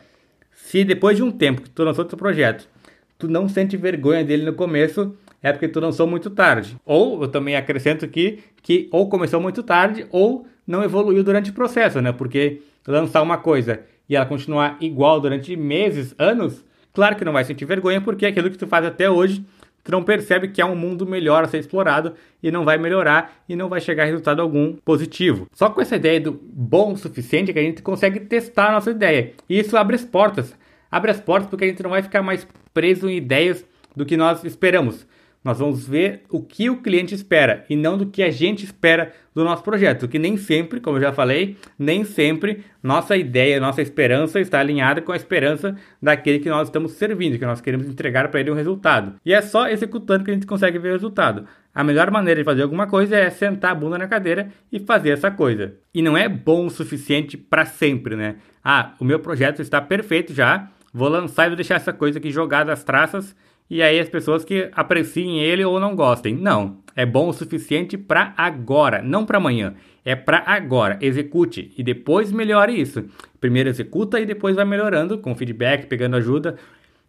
se 0.64 0.86
depois 0.86 1.18
de 1.18 1.22
um 1.22 1.30
tempo 1.30 1.62
que 1.62 1.70
tu 1.70 1.84
lançou 1.84 2.06
teu 2.06 2.18
projeto, 2.18 2.70
tu 3.18 3.28
não 3.28 3.50
sente 3.50 3.76
vergonha 3.76 4.24
dele 4.24 4.46
no 4.46 4.54
começo, 4.54 5.14
é 5.42 5.52
porque 5.52 5.68
tu 5.68 5.82
lançou 5.82 6.08
muito 6.08 6.30
tarde. 6.30 6.78
Ou 6.86 7.22
eu 7.22 7.28
também 7.28 7.58
acrescento 7.58 8.06
aqui 8.06 8.40
que 8.62 8.88
ou 8.90 9.10
começou 9.10 9.42
muito 9.42 9.62
tarde 9.62 10.08
ou 10.10 10.48
não 10.66 10.82
evoluiu 10.82 11.22
durante 11.22 11.52
o 11.52 11.54
processo, 11.54 12.02
né? 12.02 12.14
Porque 12.14 12.62
lançar 12.88 13.22
uma 13.22 13.38
coisa 13.38 13.82
e 14.08 14.16
ela 14.16 14.26
continuar 14.26 14.78
igual 14.80 15.20
durante 15.20 15.54
meses, 15.58 16.16
anos, 16.18 16.64
claro 16.94 17.18
que 17.18 17.26
não 17.26 17.34
vai 17.34 17.44
sentir 17.44 17.66
vergonha 17.66 18.00
porque 18.00 18.26
aquilo 18.26 18.50
que 18.50 18.58
tu 18.58 18.66
faz 18.66 18.86
até 18.86 19.10
hoje, 19.10 19.46
tu 19.84 19.92
não 19.92 20.04
percebe 20.04 20.48
que 20.48 20.62
é 20.62 20.66
um 20.66 20.76
mundo 20.76 21.06
melhor 21.06 21.44
a 21.44 21.48
ser 21.48 21.60
explorado 21.60 22.14
e 22.42 22.50
não 22.50 22.64
vai 22.64 22.78
melhorar 22.78 23.44
e 23.48 23.56
não 23.56 23.70
vai 23.70 23.82
chegar 23.82 24.04
a 24.04 24.06
resultado 24.06 24.42
algum 24.42 24.74
positivo. 24.78 25.48
Só 25.54 25.70
com 25.70 25.82
essa 25.82 25.96
ideia 25.96 26.20
do 26.20 26.32
bom 26.32 26.94
o 26.94 26.98
suficiente 26.98 27.52
que 27.52 27.60
a 27.60 27.64
gente 27.64 27.82
consegue 27.82 28.22
testar 28.22 28.70
a 28.70 28.74
nossa 28.74 28.92
ideia. 28.92 29.34
E 29.50 29.60
isso 29.60 29.76
abre 29.76 29.96
as 29.96 30.04
portas 30.04 30.56
abre 30.94 31.10
as 31.10 31.20
portas 31.20 31.50
porque 31.50 31.66
a 31.66 31.68
gente 31.68 31.82
não 31.82 31.90
vai 31.90 32.04
ficar 32.04 32.22
mais 32.22 32.48
preso 32.72 33.10
em 33.10 33.18
ideias 33.18 33.66
do 33.96 34.06
que 34.06 34.16
nós 34.16 34.44
esperamos. 34.44 35.08
Nós 35.44 35.60
vamos 35.60 35.86
ver 35.88 36.22
o 36.30 36.42
que 36.42 36.70
o 36.70 36.78
cliente 36.78 37.14
espera 37.14 37.66
e 37.70 37.76
não 37.76 37.98
do 37.98 38.06
que 38.06 38.24
a 38.24 38.32
gente 38.32 38.64
espera 38.64 39.12
do 39.36 39.44
nosso 39.44 39.64
projeto, 39.64 40.08
que 40.08 40.18
nem 40.18 40.38
sempre, 40.38 40.80
como 40.80 40.98
eu 40.98 41.02
já 41.02 41.12
falei, 41.12 41.58
nem 41.78 42.06
sempre 42.06 42.64
nossa 42.82 43.18
ideia, 43.18 43.60
nossa 43.60 43.82
esperança 43.82 44.40
está 44.40 44.60
alinhada 44.60 45.02
com 45.02 45.12
a 45.12 45.16
esperança 45.16 45.76
daquele 46.02 46.40
que 46.40 46.50
nós 46.50 46.68
estamos 46.68 46.94
servindo, 46.94 47.38
que 47.38 47.46
nós 47.46 47.60
queremos 47.60 47.88
entregar 47.88 48.30
para 48.30 48.40
ele 48.40 48.52
um 48.52 48.56
resultado. 48.56 49.16
E 49.26 49.34
é 49.34 49.42
só 49.42 49.68
executando 49.68 50.24
que 50.24 50.32
a 50.32 50.34
gente 50.34 50.48
consegue 50.48 50.80
ver 50.80 50.90
o 50.90 50.94
resultado. 50.94 51.46
A 51.76 51.84
melhor 51.84 52.12
maneira 52.12 52.40
de 52.40 52.46
fazer 52.46 52.62
alguma 52.62 52.86
coisa 52.86 53.18
é 53.18 53.30
sentar 53.30 53.72
a 53.72 53.76
bunda 53.76 53.98
na 53.98 54.08
cadeira 54.08 54.50
e 54.72 54.80
fazer 54.80 55.10
essa 55.10 55.32
coisa. 55.32 55.74
E 55.94 56.02
não 56.02 56.16
é 56.16 56.30
bom 56.30 56.68
o 56.68 56.70
suficiente 56.70 57.36
para 57.36 57.66
sempre, 57.66 58.16
né? 58.16 58.36
Ah, 58.64 58.94
o 59.00 59.04
meu 59.04 59.20
projeto 59.20 59.62
está 59.62 59.82
perfeito 59.82 60.34
já, 60.34 60.70
vou 60.94 61.10
lançar 61.10 61.46
e 61.46 61.50
vou 61.50 61.56
deixar 61.56 61.76
essa 61.76 61.92
coisa 61.92 62.20
aqui 62.20 62.32
jogada 62.32 62.72
às 62.72 62.84
traças 62.84 63.36
e 63.70 63.82
aí 63.82 64.00
as 64.00 64.10
pessoas 64.10 64.44
que 64.46 64.70
apreciem 64.74 65.40
ele 65.40 65.64
ou 65.64 65.80
não 65.80 65.96
gostem. 65.96 66.36
Não, 66.36 66.78
é 66.96 67.06
bom 67.06 67.30
o 67.30 67.34
suficiente 67.34 67.98
para 67.98 68.34
agora, 68.38 69.02
não 69.02 69.26
para 69.26 69.38
amanhã. 69.38 69.74
É 70.06 70.16
para 70.16 70.44
agora. 70.46 70.98
Execute 71.02 71.72
e 71.78 71.84
depois 71.84 72.32
melhore 72.32 72.80
isso. 72.80 73.06
Primeiro 73.40 73.70
executa 73.70 74.20
e 74.20 74.26
depois 74.26 74.56
vai 74.56 74.66
melhorando 74.66 75.18
com 75.18 75.36
feedback, 75.36 75.88
pegando 75.88 76.16
ajuda, 76.16 76.58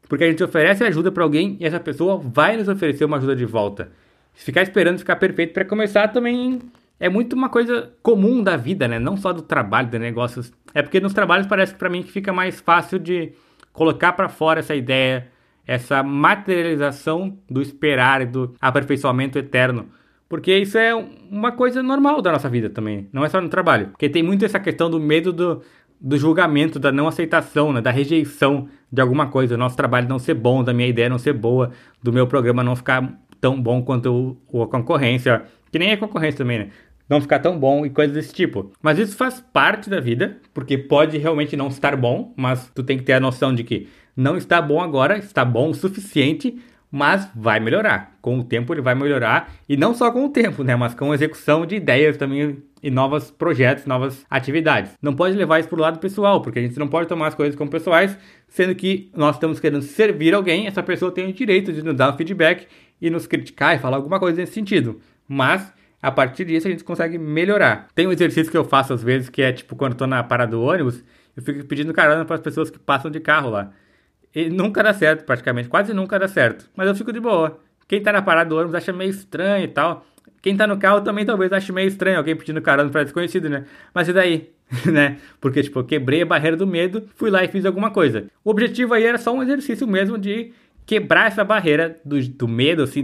porque 0.08 0.24
a 0.24 0.28
gente 0.28 0.42
oferece 0.42 0.84
ajuda 0.84 1.10
para 1.10 1.22
alguém 1.22 1.56
e 1.60 1.66
essa 1.66 1.80
pessoa 1.80 2.16
vai 2.16 2.56
nos 2.56 2.68
oferecer 2.68 3.04
uma 3.04 3.16
ajuda 3.16 3.36
de 3.36 3.44
volta. 3.44 3.90
Se 4.34 4.44
ficar 4.44 4.62
esperando 4.62 4.98
ficar 4.98 5.16
perfeito 5.16 5.52
para 5.52 5.64
começar 5.64 6.08
também 6.08 6.60
é 6.98 7.08
muito 7.08 7.34
uma 7.34 7.48
coisa 7.48 7.92
comum 8.02 8.42
da 8.42 8.56
vida, 8.56 8.86
né? 8.86 8.98
Não 8.98 9.16
só 9.16 9.32
do 9.32 9.42
trabalho, 9.42 9.88
de 9.88 9.98
negócios. 9.98 10.52
É 10.72 10.82
porque 10.82 11.00
nos 11.00 11.12
trabalhos 11.12 11.46
parece 11.46 11.72
que 11.72 11.78
para 11.78 11.90
mim 11.90 12.02
que 12.02 12.10
fica 12.10 12.32
mais 12.32 12.60
fácil 12.60 12.98
de 12.98 13.32
colocar 13.72 14.12
para 14.12 14.28
fora 14.28 14.60
essa 14.60 14.74
ideia, 14.74 15.28
essa 15.66 16.02
materialização 16.02 17.38
do 17.48 17.62
esperar 17.62 18.22
e 18.22 18.26
do 18.26 18.54
aperfeiçoamento 18.60 19.38
eterno. 19.38 19.86
Porque 20.28 20.56
isso 20.56 20.76
é 20.76 20.94
uma 21.30 21.52
coisa 21.52 21.82
normal 21.82 22.20
da 22.20 22.32
nossa 22.32 22.48
vida 22.48 22.68
também, 22.68 23.08
não 23.12 23.24
é 23.24 23.28
só 23.28 23.40
no 23.40 23.48
trabalho. 23.48 23.88
Porque 23.88 24.08
tem 24.08 24.22
muito 24.22 24.44
essa 24.44 24.58
questão 24.58 24.90
do 24.90 24.98
medo 24.98 25.32
do, 25.32 25.62
do 26.00 26.16
julgamento, 26.18 26.78
da 26.78 26.90
não 26.90 27.08
aceitação, 27.08 27.72
né? 27.72 27.80
da 27.80 27.90
rejeição 27.90 28.68
de 28.90 29.00
alguma 29.00 29.28
coisa, 29.28 29.54
do 29.54 29.58
nosso 29.58 29.76
trabalho 29.76 30.08
não 30.08 30.18
ser 30.18 30.34
bom, 30.34 30.62
da 30.62 30.72
minha 30.72 30.88
ideia 30.88 31.08
não 31.08 31.18
ser 31.18 31.32
boa, 31.32 31.70
do 32.02 32.12
meu 32.12 32.26
programa 32.26 32.62
não 32.62 32.76
ficar 32.76 33.18
tão 33.40 33.60
bom 33.60 33.82
quanto 33.82 34.38
o, 34.50 34.62
a 34.62 34.66
concorrência, 34.66 35.44
que 35.70 35.78
nem 35.78 35.90
é 35.90 35.96
concorrência 35.96 36.38
também, 36.38 36.58
né? 36.58 36.68
Não 37.08 37.20
ficar 37.20 37.38
tão 37.38 37.58
bom 37.58 37.84
e 37.84 37.90
coisas 37.90 38.14
desse 38.14 38.32
tipo. 38.32 38.72
Mas 38.82 38.98
isso 38.98 39.14
faz 39.14 39.38
parte 39.52 39.90
da 39.90 40.00
vida, 40.00 40.38
porque 40.54 40.78
pode 40.78 41.18
realmente 41.18 41.54
não 41.54 41.68
estar 41.68 41.94
bom, 41.96 42.32
mas 42.34 42.70
tu 42.74 42.82
tem 42.82 42.96
que 42.96 43.04
ter 43.04 43.12
a 43.12 43.20
noção 43.20 43.54
de 43.54 43.62
que 43.62 43.88
não 44.16 44.36
está 44.36 44.60
bom 44.60 44.80
agora, 44.80 45.18
está 45.18 45.44
bom 45.44 45.70
o 45.70 45.74
suficiente, 45.74 46.58
mas 46.90 47.28
vai 47.34 47.58
melhorar. 47.58 48.16
Com 48.22 48.38
o 48.38 48.44
tempo 48.44 48.72
ele 48.72 48.80
vai 48.80 48.94
melhorar, 48.94 49.52
e 49.68 49.76
não 49.76 49.94
só 49.94 50.10
com 50.12 50.24
o 50.24 50.28
tempo, 50.28 50.62
né? 50.62 50.76
Mas 50.76 50.94
com 50.94 51.10
a 51.10 51.14
execução 51.14 51.66
de 51.66 51.74
ideias 51.74 52.16
também 52.16 52.62
e 52.80 52.90
novos 52.90 53.30
projetos, 53.30 53.86
novas 53.86 54.24
atividades. 54.28 54.92
Não 55.00 55.14
pode 55.14 55.34
levar 55.36 55.58
isso 55.58 55.68
para 55.68 55.78
o 55.78 55.82
lado 55.82 55.98
pessoal, 55.98 56.42
porque 56.42 56.58
a 56.58 56.62
gente 56.62 56.78
não 56.78 56.86
pode 56.86 57.08
tomar 57.08 57.28
as 57.28 57.34
coisas 57.34 57.56
como 57.56 57.70
pessoais, 57.70 58.16
sendo 58.46 58.74
que 58.74 59.10
nós 59.16 59.36
estamos 59.36 59.58
querendo 59.58 59.82
servir 59.82 60.34
alguém, 60.34 60.66
essa 60.66 60.82
pessoa 60.82 61.10
tem 61.10 61.26
o 61.26 61.32
direito 61.32 61.72
de 61.72 61.82
nos 61.82 61.96
dar 61.96 62.12
um 62.12 62.16
feedback 62.16 62.68
e 63.00 63.08
nos 63.08 63.26
criticar 63.26 63.74
e 63.74 63.78
falar 63.78 63.96
alguma 63.96 64.20
coisa 64.20 64.38
nesse 64.38 64.52
sentido. 64.52 65.00
Mas 65.26 65.72
a 66.00 66.10
partir 66.12 66.44
disso 66.44 66.68
a 66.68 66.70
gente 66.70 66.84
consegue 66.84 67.16
melhorar. 67.16 67.88
Tem 67.94 68.06
um 68.06 68.12
exercício 68.12 68.50
que 68.50 68.56
eu 68.58 68.64
faço 68.64 68.92
às 68.92 69.02
vezes 69.02 69.30
que 69.30 69.40
é 69.40 69.50
tipo 69.50 69.74
quando 69.74 69.94
tô 69.94 70.06
na 70.06 70.22
parada 70.22 70.50
do 70.50 70.62
ônibus, 70.62 71.02
eu 71.34 71.42
fico 71.42 71.64
pedindo 71.64 71.92
carona 71.94 72.26
para 72.26 72.36
as 72.36 72.42
pessoas 72.42 72.70
que 72.70 72.78
passam 72.78 73.10
de 73.10 73.18
carro 73.18 73.48
lá. 73.48 73.72
E 74.34 74.50
nunca 74.50 74.82
dá 74.82 74.92
certo, 74.92 75.24
praticamente, 75.24 75.68
quase 75.68 75.94
nunca 75.94 76.18
dá 76.18 76.26
certo. 76.26 76.68
Mas 76.74 76.88
eu 76.88 76.94
fico 76.94 77.12
de 77.12 77.20
boa. 77.20 77.60
Quem 77.86 78.02
tá 78.02 78.12
na 78.12 78.22
parada 78.22 78.50
do 78.50 78.56
ônibus 78.56 78.74
acha 78.74 78.92
meio 78.92 79.10
estranho 79.10 79.64
e 79.64 79.68
tal. 79.68 80.04
Quem 80.42 80.56
tá 80.56 80.66
no 80.66 80.76
carro 80.76 81.00
também 81.00 81.24
talvez 81.24 81.52
ache 81.52 81.72
meio 81.72 81.88
estranho 81.88 82.18
alguém 82.18 82.36
pedindo 82.36 82.60
carona 82.60 82.90
para 82.90 83.04
desconhecido, 83.04 83.48
né? 83.48 83.64
Mas 83.94 84.08
e 84.08 84.12
daí? 84.12 84.50
né? 84.90 85.18
Porque, 85.40 85.62
tipo, 85.62 85.78
eu 85.78 85.84
quebrei 85.84 86.22
a 86.22 86.26
barreira 86.26 86.56
do 86.56 86.66
medo, 86.66 87.08
fui 87.16 87.30
lá 87.30 87.44
e 87.44 87.48
fiz 87.48 87.64
alguma 87.64 87.90
coisa. 87.90 88.26
O 88.44 88.50
objetivo 88.50 88.94
aí 88.94 89.04
era 89.04 89.18
só 89.18 89.32
um 89.32 89.42
exercício 89.42 89.86
mesmo 89.86 90.18
de 90.18 90.52
quebrar 90.84 91.28
essa 91.28 91.44
barreira 91.44 91.98
do, 92.04 92.20
do 92.28 92.48
medo, 92.48 92.82
assim, 92.82 93.02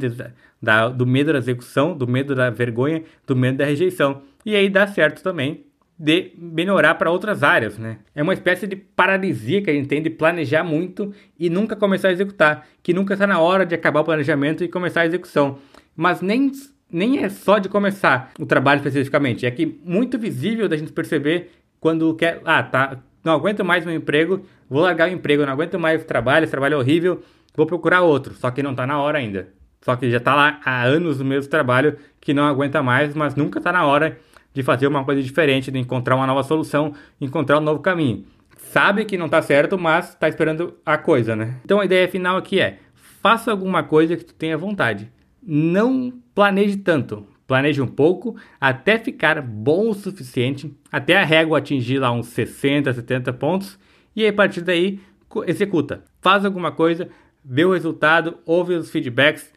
da, 0.61 0.89
do 0.89 1.07
medo 1.07 1.33
da 1.33 1.39
execução, 1.39 1.97
do 1.97 2.07
medo 2.07 2.35
da 2.35 2.51
vergonha, 2.51 3.05
do 3.27 3.37
medo 3.37 3.59
da 3.59 3.65
rejeição. 3.65 4.23
E 4.45 4.55
aí 4.55 4.69
dá 4.69 4.87
certo 4.87 5.23
também 5.23 5.65
de 6.03 6.33
melhorar 6.39 6.95
para 6.95 7.11
outras 7.11 7.43
áreas, 7.43 7.77
né? 7.77 7.99
É 8.15 8.23
uma 8.23 8.33
espécie 8.33 8.67
de 8.67 8.75
paralisia 8.75 9.61
que 9.61 9.69
a 9.69 9.73
gente 9.75 9.87
tem 9.87 10.01
de 10.01 10.09
planejar 10.09 10.65
muito 10.65 11.13
e 11.39 11.51
nunca 11.51 11.77
começar 11.77 12.09
a 12.09 12.13
executar, 12.13 12.67
que 12.83 12.95
nunca 12.95 13.13
está 13.13 13.27
na 13.27 13.39
hora 13.39 13.67
de 13.67 13.75
acabar 13.75 14.01
o 14.01 14.05
planejamento 14.05 14.65
e 14.65 14.69
começar 14.69 15.03
a 15.03 15.07
execução. 15.07 15.59
Mas 15.95 16.23
nem 16.23 16.51
nem 16.91 17.23
é 17.23 17.29
só 17.29 17.59
de 17.59 17.69
começar 17.69 18.33
o 18.39 18.47
trabalho 18.47 18.79
especificamente, 18.79 19.45
é 19.45 19.51
que 19.51 19.79
muito 19.85 20.19
visível 20.19 20.69
da 20.71 20.77
gente 20.77 20.91
perceber 20.91 21.51
quando 21.79 22.15
quer, 22.15 22.41
ah, 22.47 22.63
tá, 22.63 22.99
não 23.23 23.35
aguento 23.35 23.63
mais 23.63 23.85
meu 23.85 23.95
emprego, 23.95 24.45
vou 24.69 24.81
largar 24.81 25.09
o 25.09 25.13
emprego, 25.13 25.45
não 25.45 25.53
aguento 25.53 25.79
mais 25.79 26.03
o 26.03 26.07
trabalho, 26.07 26.45
esse 26.45 26.51
trabalho 26.51 26.75
é 26.75 26.77
horrível, 26.79 27.23
vou 27.55 27.67
procurar 27.67 28.01
outro, 28.01 28.35
só 28.35 28.51
que 28.51 28.63
não 28.63 28.71
está 28.71 28.87
na 28.87 28.99
hora 28.99 29.19
ainda. 29.19 29.49
Só 29.83 29.95
que 29.97 30.11
já 30.11 30.17
está 30.17 30.35
lá 30.35 30.61
há 30.65 30.83
anos 30.83 31.19
no 31.19 31.25
mesmo 31.27 31.49
trabalho 31.49 31.97
que 32.21 32.35
não 32.35 32.45
aguenta 32.45 32.83
mais, 32.83 33.15
mas 33.15 33.35
nunca 33.35 33.59
está 33.59 33.71
na 33.71 33.85
hora 33.85 34.19
de 34.53 34.63
fazer 34.63 34.87
uma 34.87 35.05
coisa 35.05 35.23
diferente, 35.23 35.71
de 35.71 35.79
encontrar 35.79 36.17
uma 36.17 36.27
nova 36.27 36.43
solução, 36.43 36.93
encontrar 37.21 37.59
um 37.59 37.63
novo 37.63 37.81
caminho. 37.81 38.25
Sabe 38.57 39.05
que 39.05 39.19
não 39.19 39.27
está 39.27 39.43
certo, 39.43 39.79
mas 39.79 40.11
está 40.11 40.29
esperando 40.29 40.77
a 40.85 40.97
coisa, 40.97 41.35
né? 41.35 41.57
Então 41.65 41.81
a 41.81 41.85
ideia 41.85 42.09
final 42.09 42.37
aqui 42.37 42.61
é: 42.61 42.79
faça 43.21 43.51
alguma 43.51 43.83
coisa 43.83 44.17
que 44.17 44.25
tu 44.25 44.35
tenha 44.35 44.57
vontade. 44.57 45.11
Não 45.43 46.13
planeje 46.35 46.77
tanto. 46.77 47.27
Planeje 47.47 47.83
um 47.83 47.87
pouco 47.87 48.37
até 48.61 48.97
ficar 48.97 49.43
bom 49.43 49.91
o 49.91 49.95
suficiente, 49.95 50.73
até 50.93 51.17
a 51.17 51.25
régua 51.25 51.59
atingir 51.59 51.99
lá 51.99 52.13
uns 52.13 52.29
60, 52.29 52.93
70 52.93 53.33
pontos, 53.33 53.77
e 54.15 54.23
aí, 54.23 54.29
a 54.29 54.33
partir 54.33 54.61
daí 54.61 55.01
executa. 55.47 56.05
Faz 56.21 56.45
alguma 56.45 56.71
coisa, 56.71 57.09
vê 57.45 57.65
o 57.65 57.73
resultado, 57.73 58.39
ouve 58.45 58.75
os 58.75 58.91
feedbacks. 58.91 59.53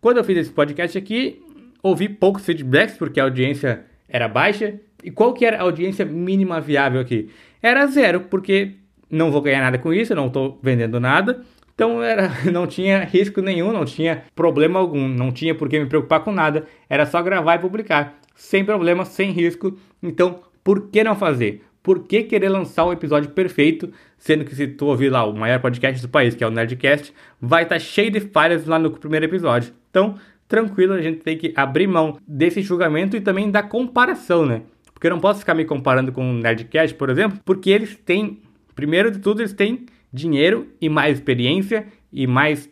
Quando 0.00 0.18
eu 0.18 0.24
fiz 0.24 0.36
esse 0.36 0.50
podcast 0.50 0.96
aqui, 0.96 1.40
ouvi 1.82 2.08
poucos 2.08 2.44
feedbacks, 2.44 2.96
porque 2.96 3.20
a 3.20 3.24
audiência 3.24 3.84
era 4.08 4.28
baixa. 4.28 4.80
E 5.02 5.10
qual 5.10 5.32
que 5.32 5.44
era 5.44 5.58
a 5.58 5.62
audiência 5.62 6.04
mínima 6.04 6.60
viável 6.60 7.00
aqui? 7.00 7.30
Era 7.62 7.86
zero, 7.86 8.22
porque 8.22 8.74
não 9.10 9.30
vou 9.30 9.40
ganhar 9.40 9.60
nada 9.60 9.78
com 9.78 9.92
isso, 9.92 10.14
não 10.14 10.26
estou 10.26 10.58
vendendo 10.62 10.98
nada. 10.98 11.44
Então 11.74 12.02
era, 12.02 12.30
não 12.52 12.66
tinha 12.66 13.04
risco 13.04 13.40
nenhum, 13.40 13.72
não 13.72 13.84
tinha 13.84 14.24
problema 14.34 14.80
algum, 14.80 15.06
não 15.06 15.30
tinha 15.30 15.54
por 15.54 15.68
que 15.68 15.78
me 15.78 15.86
preocupar 15.86 16.20
com 16.20 16.32
nada. 16.32 16.66
Era 16.88 17.06
só 17.06 17.22
gravar 17.22 17.56
e 17.56 17.58
publicar, 17.60 18.18
sem 18.34 18.64
problema, 18.64 19.04
sem 19.04 19.30
risco. 19.30 19.78
Então, 20.02 20.40
por 20.64 20.88
que 20.88 21.04
não 21.04 21.14
fazer? 21.14 21.64
Por 21.82 22.00
que 22.06 22.24
querer 22.24 22.48
lançar 22.48 22.84
o 22.84 22.88
um 22.88 22.92
episódio 22.92 23.30
perfeito, 23.30 23.90
sendo 24.18 24.44
que 24.44 24.54
se 24.54 24.66
tu 24.66 24.86
ouvir 24.86 25.08
lá 25.08 25.24
o 25.24 25.32
maior 25.32 25.60
podcast 25.60 26.02
do 26.02 26.08
país, 26.08 26.34
que 26.34 26.42
é 26.42 26.46
o 26.46 26.50
Nerdcast, 26.50 27.14
vai 27.40 27.62
estar 27.62 27.76
tá 27.76 27.78
cheio 27.78 28.10
de 28.10 28.20
falhas 28.20 28.66
lá 28.66 28.78
no 28.78 28.90
primeiro 28.90 29.24
episódio. 29.24 29.72
Então, 29.88 30.16
tranquilo, 30.48 30.94
a 30.94 31.02
gente 31.02 31.18
tem 31.20 31.36
que 31.36 31.52
abrir 31.54 31.86
mão 31.86 32.18
desse 32.26 32.62
julgamento 32.62 33.16
e 33.16 33.20
também 33.20 33.50
da 33.50 33.62
comparação, 33.62 34.46
né? 34.46 34.62
Porque 34.92 35.06
eu 35.06 35.10
não 35.10 35.20
posso 35.20 35.40
ficar 35.40 35.54
me 35.54 35.64
comparando 35.64 36.10
com 36.10 36.28
o 36.28 36.34
Nerdcast, 36.34 36.96
por 36.96 37.10
exemplo, 37.10 37.38
porque 37.44 37.70
eles 37.70 37.94
têm, 37.96 38.40
primeiro 38.74 39.10
de 39.10 39.18
tudo, 39.20 39.42
eles 39.42 39.52
têm 39.52 39.86
dinheiro 40.12 40.66
e 40.80 40.88
mais 40.88 41.18
experiência 41.18 41.86
e 42.12 42.26
mais 42.26 42.68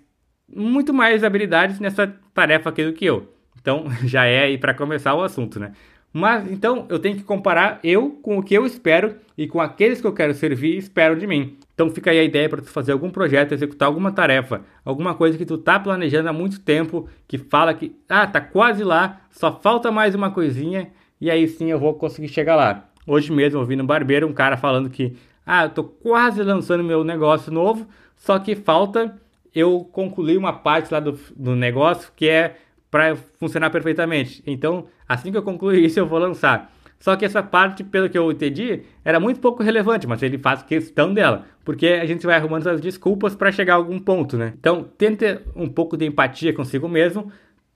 muito 0.49 0.95
mais 0.95 1.25
habilidades 1.25 1.79
nessa 1.81 2.07
tarefa 2.33 2.71
aqui 2.71 2.85
do 2.85 2.93
que 2.93 3.05
eu. 3.05 3.33
Então, 3.61 3.85
já 4.05 4.25
é 4.25 4.45
aí 4.45 4.59
para 4.59 4.75
começar 4.75 5.15
o 5.15 5.23
assunto, 5.23 5.61
né? 5.61 5.73
Mas 6.17 6.51
então 6.51 6.87
eu 6.89 6.99
tenho 6.99 7.15
que 7.15 7.23
comparar 7.23 7.79
eu 7.85 8.09
com 8.23 8.39
o 8.39 8.43
que 8.43 8.55
eu 8.55 8.65
espero 8.65 9.17
e 9.37 9.47
com 9.47 9.61
aqueles 9.61 10.01
que 10.01 10.07
eu 10.07 10.15
quero 10.15 10.33
servir 10.33 10.79
esperam 10.79 11.15
de 11.15 11.27
mim. 11.27 11.59
Então 11.75 11.91
fica 11.91 12.11
aí 12.11 12.19
a 12.19 12.25
ideia 12.25 12.49
para 12.49 12.63
tu 12.63 12.71
fazer 12.71 12.93
algum 12.93 13.11
projeto, 13.11 13.53
executar 13.53 13.87
alguma 13.87 14.11
tarefa, 14.11 14.63
alguma 14.83 15.15
coisa 15.15 15.37
que 15.37 15.45
tu 15.45 15.59
tá 15.59 15.79
planejando 15.79 16.31
há 16.31 16.33
muito 16.33 16.59
tempo, 16.61 17.07
que 17.29 17.37
fala 17.37 17.75
que 17.75 17.95
ah, 18.09 18.27
tá 18.27 18.41
quase 18.41 18.83
lá, 18.83 19.21
só 19.31 19.61
falta 19.61 19.93
mais 19.93 20.15
uma 20.15 20.31
coisinha 20.31 20.89
e 21.21 21.31
aí 21.31 21.47
sim 21.47 21.71
eu 21.71 21.79
vou 21.79 21.93
conseguir 21.93 22.29
chegar 22.29 22.57
lá. 22.57 22.89
Hoje 23.07 23.31
mesmo 23.31 23.61
eu 23.61 23.67
vi 23.67 23.77
no 23.77 23.85
barbeiro 23.85 24.27
um 24.27 24.33
cara 24.33 24.57
falando 24.57 24.89
que 24.89 25.15
ah, 25.45 25.65
eu 25.65 25.69
tô 25.69 25.85
quase 25.85 26.43
lançando 26.43 26.83
meu 26.83 27.05
negócio 27.05 27.53
novo, 27.53 27.87
só 28.17 28.39
que 28.39 28.57
falta 28.57 29.15
eu 29.55 29.87
concluir 29.93 30.39
uma 30.39 30.55
parte 30.55 30.91
lá 30.91 30.99
do, 30.99 31.13
do 31.37 31.55
negócio 31.55 32.11
que 32.17 32.27
é 32.27 32.57
para 32.91 33.15
funcionar 33.39 33.69
perfeitamente. 33.69 34.43
Então, 34.47 34.87
assim 35.09 35.31
que 35.31 35.37
eu 35.37 35.43
concluir 35.43 35.85
isso, 35.85 35.99
eu 35.99 36.07
vou 36.07 36.19
lançar. 36.19 36.73
Só 36.99 37.15
que 37.15 37.25
essa 37.25 37.43
parte, 37.43 37.85
pelo 37.85 38.09
que 38.09 38.17
eu 38.17 38.31
entendi, 38.33 38.83
era 39.05 39.21
muito 39.21 39.39
pouco 39.41 39.63
relevante, 39.63 40.07
mas 40.07 40.23
ele 40.23 40.39
faz 40.39 40.63
questão 40.63 41.13
dela, 41.13 41.45
porque 41.65 41.87
a 41.87 42.07
gente 42.07 42.25
vai 42.25 42.37
arrumando 42.37 42.67
as 42.69 42.81
desculpas 42.81 43.35
para 43.35 43.53
chegar 43.53 43.75
a 43.75 43.77
algum 43.77 43.99
ponto, 43.99 44.37
né? 44.37 44.55
Então, 44.59 44.89
tente 44.97 45.41
um 45.55 45.69
pouco 45.69 45.97
de 45.97 46.07
empatia 46.07 46.53
consigo 46.55 46.89
mesmo 46.89 47.31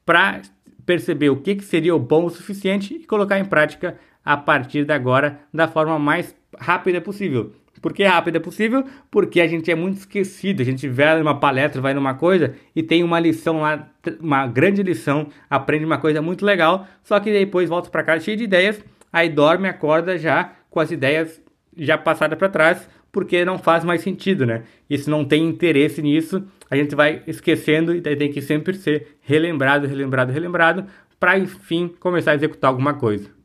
para 0.06 0.40
perceber 0.86 1.30
o 1.30 1.36
que, 1.36 1.56
que 1.56 1.64
seria 1.64 1.94
o 1.94 1.98
bom 1.98 2.24
o 2.24 2.30
suficiente 2.30 2.94
e 2.94 3.06
colocar 3.06 3.38
em 3.38 3.44
prática 3.44 3.96
a 4.24 4.36
partir 4.36 4.84
de 4.84 4.92
agora 4.92 5.40
da 5.52 5.68
forma 5.68 5.98
mais 5.98 6.34
rápida 6.58 7.00
possível. 7.00 7.52
Por 7.80 7.92
que 7.94 8.04
rápido 8.04 8.36
é 8.36 8.40
possível? 8.40 8.84
Porque 9.10 9.40
a 9.40 9.46
gente 9.46 9.70
é 9.70 9.74
muito 9.74 9.98
esquecido. 9.98 10.60
A 10.60 10.64
gente 10.64 10.86
vai 10.88 11.18
numa 11.18 11.38
palestra, 11.38 11.80
vai 11.80 11.94
numa 11.94 12.14
coisa 12.14 12.54
e 12.76 12.82
tem 12.82 13.02
uma 13.02 13.18
lição 13.18 13.60
lá, 13.60 13.88
uma 14.20 14.46
grande 14.46 14.82
lição, 14.82 15.28
aprende 15.48 15.84
uma 15.84 15.98
coisa 15.98 16.20
muito 16.20 16.44
legal, 16.44 16.86
só 17.02 17.18
que 17.18 17.32
depois 17.32 17.68
volta 17.68 17.90
para 17.90 18.02
casa 18.02 18.24
cheio 18.24 18.36
de 18.36 18.44
ideias, 18.44 18.82
aí 19.12 19.28
dorme, 19.28 19.68
acorda 19.68 20.18
já 20.18 20.52
com 20.68 20.80
as 20.80 20.90
ideias 20.90 21.42
já 21.76 21.96
passadas 21.96 22.38
para 22.38 22.48
trás, 22.48 22.88
porque 23.10 23.44
não 23.44 23.58
faz 23.58 23.84
mais 23.84 24.02
sentido, 24.02 24.46
né? 24.46 24.62
Isso 24.88 25.10
não 25.10 25.24
tem 25.24 25.44
interesse 25.44 26.02
nisso, 26.02 26.44
a 26.70 26.76
gente 26.76 26.94
vai 26.94 27.22
esquecendo 27.26 27.94
e 27.94 28.00
tem 28.00 28.30
que 28.30 28.40
sempre 28.40 28.74
ser 28.74 29.18
relembrado, 29.20 29.86
relembrado, 29.86 30.32
relembrado, 30.32 30.86
para 31.18 31.38
enfim 31.38 31.92
começar 32.00 32.32
a 32.32 32.34
executar 32.34 32.68
alguma 32.68 32.94
coisa. 32.94 33.39